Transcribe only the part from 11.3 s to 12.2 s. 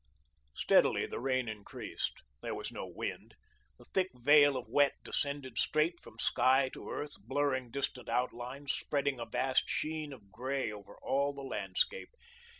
the landscape.